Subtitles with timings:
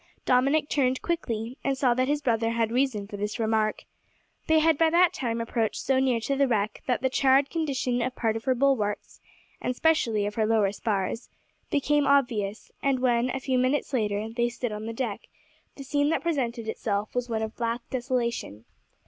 [0.25, 3.83] Dominick turned quickly, and saw that his brother had reason for this remark.
[4.47, 8.01] They had by that time approached so near to the wreck that the charred condition
[8.01, 9.21] of part of her bulwarks,
[9.61, 11.29] and specially of her lower spars,
[11.69, 15.27] became obvious; and when, a few minutes later, they stood on the deck,
[15.75, 18.65] the scene that presented itself was one of black desolation.